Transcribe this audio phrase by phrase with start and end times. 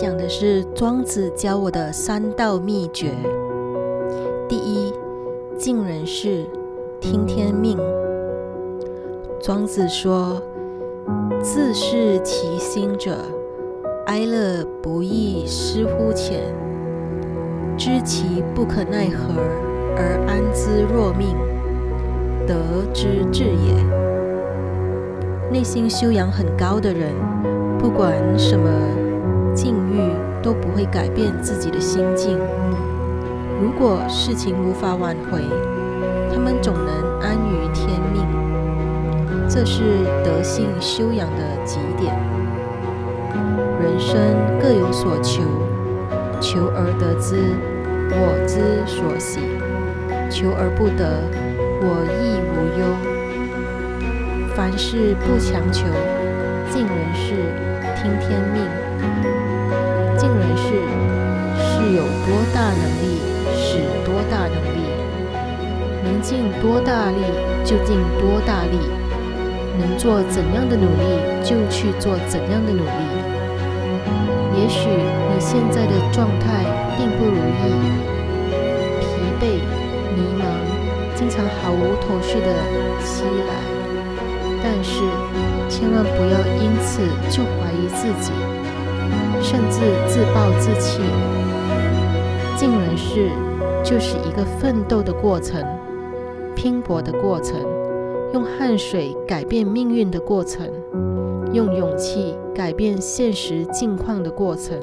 [0.00, 3.10] 讲的是庄子教我的三道秘诀。
[4.48, 4.92] 第一，
[5.58, 6.46] 尽人事，
[7.00, 7.76] 听天命。
[9.42, 10.40] 庄子说
[11.42, 13.16] ：“自是其心者，
[14.06, 16.42] 哀乐不易失乎浅；
[17.76, 19.34] 知其不可奈何
[19.96, 21.34] 而安之若命，
[22.46, 22.54] 得
[22.94, 23.74] 之至也。”
[25.50, 27.12] 内心修养很高的人，
[27.80, 28.70] 不管什么
[29.58, 29.98] 境遇，
[30.40, 32.38] 都不会改变自己的心境。
[33.60, 35.42] 如果事情无法挽回，
[36.32, 38.24] 他们总能安于天命。
[39.48, 39.82] 这是
[40.24, 42.14] 德性修养的极点。
[43.82, 44.16] 人生
[44.62, 45.42] 各有所求，
[46.40, 47.34] 求而得之，
[48.12, 49.40] 我之所喜；
[50.30, 51.24] 求而不得，
[51.82, 52.86] 我亦无忧。
[54.54, 55.88] 凡事不强求，
[56.70, 57.34] 尽人事，
[57.96, 58.62] 听天命。
[60.18, 60.64] 尽人事
[61.56, 63.22] 是有多大能力
[63.54, 64.76] 使多大能力，
[66.02, 67.22] 能尽多大力
[67.64, 68.78] 就尽多大力，
[69.78, 71.04] 能做怎样的努力
[71.44, 72.90] 就去做怎样的努力。
[74.60, 77.70] 也许你现在的状态并不如意，
[79.00, 79.06] 疲
[79.40, 79.42] 惫、
[80.16, 80.42] 迷茫，
[81.14, 82.46] 经常毫无头绪的
[83.04, 83.54] 袭来。
[84.64, 85.04] 但是，
[85.68, 88.32] 千万不要因此就怀疑自己，
[89.40, 91.00] 甚至自暴自弃。
[92.56, 93.30] 尽人事
[93.84, 95.64] 就是一个奋斗的过程，
[96.54, 97.56] 拼搏的过程，
[98.32, 100.68] 用汗水改变命运的过程，
[101.52, 104.76] 用勇气改变现实境况的过程，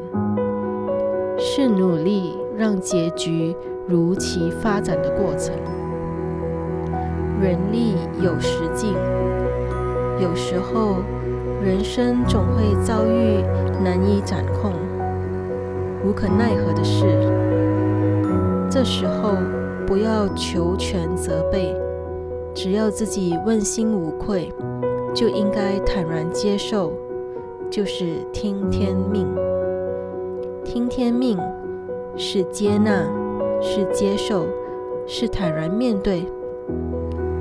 [1.37, 3.55] 是努力让结局
[3.87, 5.53] 如期发展的过程。
[7.41, 8.93] 人力有时尽。
[10.17, 10.99] 有时候，
[11.65, 13.41] 人生总会遭遇
[13.83, 14.71] 难以掌控、
[16.05, 17.07] 无可奈何的事。
[18.69, 19.31] 这时候，
[19.87, 21.75] 不要求全责备，
[22.53, 24.53] 只要自己问心无愧，
[25.11, 26.93] 就应该坦然接受，
[27.71, 29.25] 就是听天命。
[30.63, 31.35] 听天命
[32.15, 33.09] 是接纳，
[33.59, 34.45] 是接受，
[35.07, 36.27] 是坦然面对。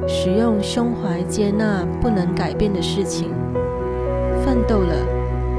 [0.07, 3.29] 使用胸怀接纳不能改变的事情，
[4.45, 4.95] 奋斗了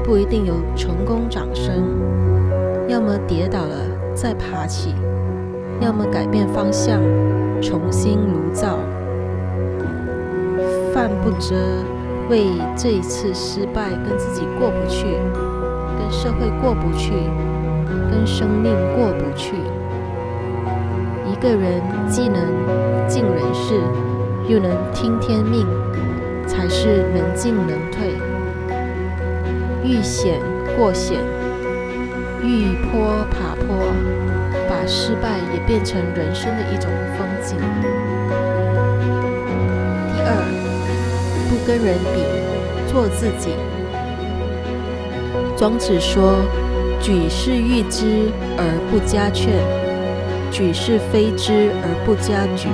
[0.04, 1.82] 不一定有成功掌声，
[2.86, 3.74] 要么跌倒了
[4.14, 4.94] 再爬起，
[5.80, 7.00] 要么改变方向，
[7.60, 8.78] 重新炉灶。
[10.94, 11.56] 犯不着
[12.30, 12.46] 为
[12.76, 15.06] 这一次失败跟自己过不去，
[15.98, 17.12] 跟社会过不去，
[18.10, 19.56] 跟生命过不去。
[21.28, 22.36] 一个人既能
[23.08, 23.80] 尽人事。
[24.48, 25.66] 又能听天命，
[26.46, 28.14] 才是能进能退。
[29.86, 30.40] 遇险
[30.76, 31.16] 过险，
[32.42, 33.86] 遇坡爬坡，
[34.68, 37.56] 把失败也变成人生的一种风景。
[40.12, 40.28] 第二，
[41.48, 42.18] 不跟人比，
[42.92, 43.50] 做自己。
[45.56, 46.42] 庄子说
[47.00, 49.52] ：“举是誉之而不加劝，
[50.50, 52.66] 举是非之而不加沮。”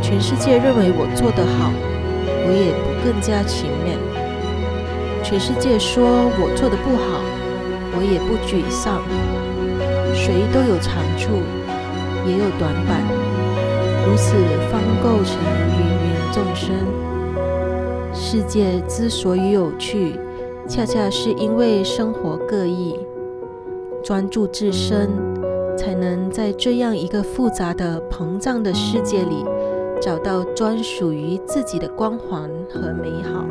[0.00, 1.72] 全世界认为我做得好，
[2.46, 3.98] 我也不更加勤勉；
[5.22, 6.04] 全世界说
[6.38, 7.22] 我做的不好，
[7.96, 9.02] 我也不沮丧。
[10.14, 11.30] 谁都有长处，
[12.26, 13.00] 也有短板，
[14.04, 14.34] 如此
[14.70, 15.38] 方构成
[15.70, 16.74] 芸芸众生。
[18.12, 20.18] 世界之所以有趣，
[20.68, 22.98] 恰恰是因为生活各异。
[24.02, 25.08] 专注自身，
[25.78, 29.44] 才能在这样一个复杂的、膨胀的世界里。
[30.00, 33.44] 找到专属于自己的光环和美好。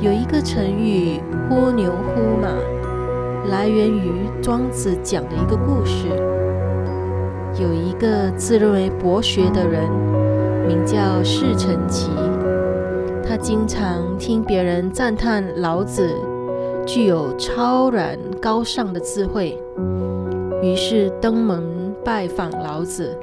[0.00, 2.48] 有一个成语“忽牛忽马”，
[3.48, 6.08] 来源于庄子讲的一个故事。
[7.58, 9.90] 有一个自认为博学的人，
[10.68, 12.10] 名叫释承齐，
[13.26, 16.14] 他经常听别人赞叹老子
[16.86, 19.58] 具有超然高尚的智慧，
[20.62, 23.16] 于是登门拜访老子。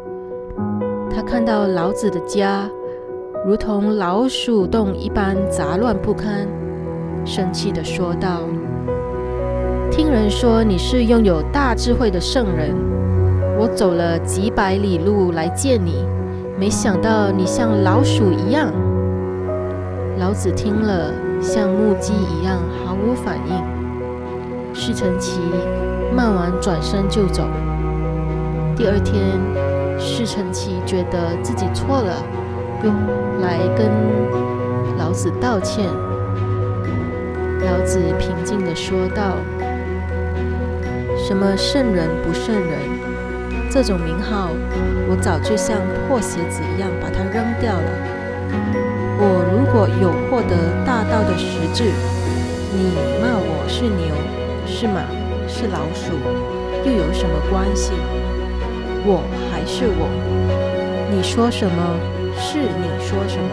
[1.16, 2.68] 他看到老子的家
[3.46, 6.48] 如同老鼠洞一般杂乱不堪，
[7.25, 8.42] 生气地说道
[9.90, 12.75] ：“听人说你是拥有大智慧的圣人，
[13.58, 16.06] 我走了几百里路来见你，
[16.60, 18.72] 没想到你像老鼠一样。”
[20.20, 21.12] 老子听了，
[21.42, 24.74] 像木鸡一样毫无反应。
[24.74, 25.40] 释承齐
[26.16, 27.44] 骂完转身就走。
[28.75, 29.22] 第二天。
[30.00, 32.16] 释承齐觉得自己错了，
[32.84, 32.90] 又
[33.42, 33.88] 来跟
[34.98, 35.86] 老子道歉。
[37.65, 39.38] 老子平静地说道
[41.18, 42.80] ：“什么圣人不圣人？
[43.69, 44.50] 这种名号，
[45.10, 45.77] 我早就像
[46.07, 47.89] 破鞋子一样把它扔掉了。
[49.18, 50.56] 我如果有获得
[50.86, 51.86] 大道的实质，
[52.74, 54.13] 你骂我是牛，
[54.68, 55.01] 是马，
[55.48, 56.13] 是老鼠，
[56.86, 57.94] 又有什么关系？
[59.06, 60.07] 我还是我。
[61.12, 61.98] 你说什么
[62.38, 63.50] 是你说什么，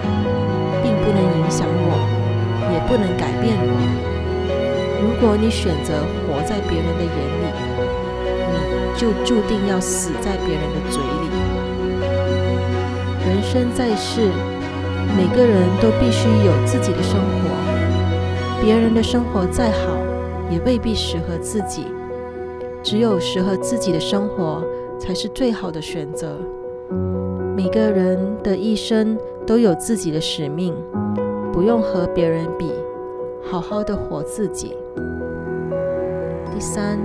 [0.82, 2.19] 并不能影响我。”
[2.72, 3.72] 也不能改变我。
[5.02, 5.94] 如果你选择
[6.26, 7.44] 活在别人的眼里，
[8.50, 8.54] 你
[8.98, 11.28] 就注定要死在别人的嘴里。
[13.26, 14.30] 人生在世，
[15.16, 17.48] 每个人都必须有自己的生活。
[18.62, 19.96] 别人的生活再好，
[20.50, 21.86] 也未必适合自己。
[22.82, 24.62] 只有适合自己的生活，
[24.98, 26.38] 才是最好的选择。
[27.56, 30.74] 每个人的一生都有自己的使命。
[31.52, 32.72] 不用和别人比，
[33.42, 34.76] 好好的活自己。
[36.52, 36.98] 第三，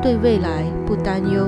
[0.00, 1.46] 对未来不担忧。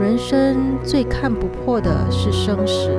[0.00, 2.90] 人生最看不破的是生死，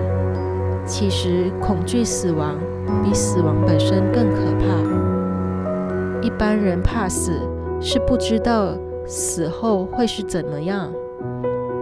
[0.85, 2.57] 其实恐惧死亡
[3.03, 6.21] 比死亡本身更可怕。
[6.21, 7.31] 一般人怕死，
[7.79, 8.75] 是不知道
[9.07, 10.91] 死后会是怎么样。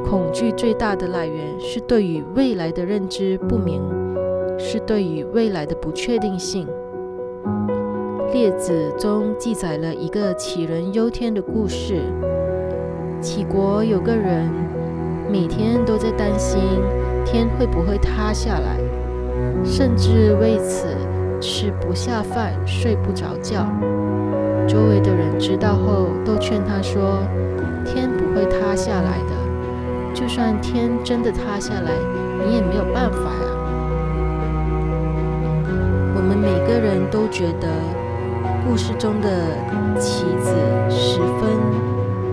[0.09, 3.81] 恐惧最大的来源是对于未来的认知不明。
[4.59, 6.67] 是对于未来的不确定性。
[8.31, 12.01] 列子中记载了一个杞人忧天的故事。
[13.19, 14.47] 杞国有个人，
[15.31, 16.61] 每天都在担心
[17.25, 18.77] 天会不会塌下来，
[19.65, 20.87] 甚至为此
[21.41, 23.65] 吃不下饭、睡不着觉。
[24.67, 27.23] 周围的人知道后，都劝他说
[27.83, 31.91] ：“天不会塌下来的，就算天真的塌下来，
[32.45, 33.48] 你也没有办法呀。”
[36.41, 37.67] 每个人都觉得
[38.65, 39.29] 故事中的
[39.99, 40.55] 棋子
[40.89, 41.49] 十分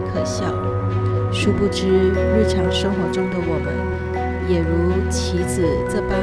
[0.06, 0.44] 可笑，
[1.32, 3.74] 殊不知日常生活中的我们
[4.48, 6.16] 也如棋子这般，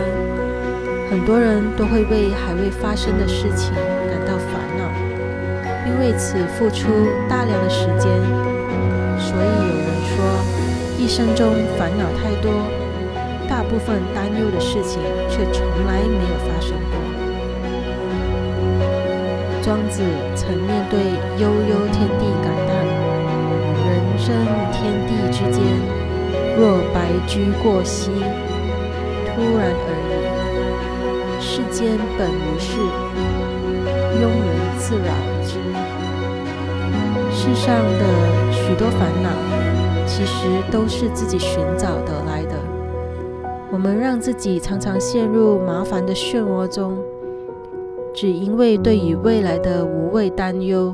[1.12, 3.74] 很多人都会为还未发生的事情
[4.08, 4.88] 感到烦恼，
[5.84, 6.88] 并为此付出
[7.28, 8.10] 大量的时间。
[9.20, 10.24] 所以有人说，
[10.98, 12.50] 一生中烦恼太多，
[13.50, 17.13] 大部分担忧的事情却从来没有发生过。
[19.64, 20.04] 庄子
[20.36, 21.00] 曾面对
[21.42, 22.84] 悠悠天地感叹
[23.88, 24.36] ：“人生
[24.74, 25.64] 天地之间，
[26.58, 31.40] 若白驹过隙，突然而已。
[31.40, 32.78] 世间本无事，
[34.20, 35.16] 庸人自扰
[35.46, 35.56] 之。”
[37.32, 38.04] 世上的
[38.52, 39.30] 许多烦恼，
[40.06, 42.56] 其实都是自己寻找得来的。
[43.72, 46.98] 我们让自己常常陷入麻烦的漩涡中。
[48.24, 50.94] 只因为对于未来的无谓担忧，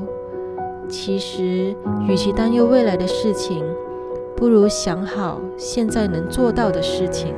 [0.88, 1.72] 其实
[2.08, 3.64] 与其担忧未来的事情，
[4.34, 7.32] 不如想好现在能做到的事情。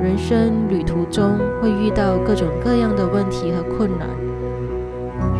[0.00, 4.08] 人生旅途中会遇到各种各样的问题和困难，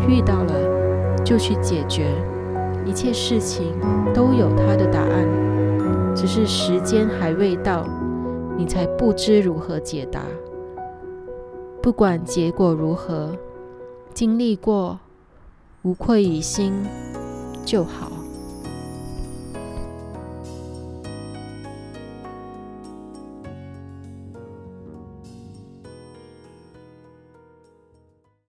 [0.08, 2.08] 遇到了就去解决，
[2.84, 3.74] 一切事情
[4.12, 5.24] 都有它的答案，
[6.16, 7.86] 只是时间还未到，
[8.56, 10.22] 你才不知如何解答。
[11.84, 13.36] 不管结果如何，
[14.14, 14.98] 经历过，
[15.82, 16.72] 无愧于心
[17.62, 18.10] 就好。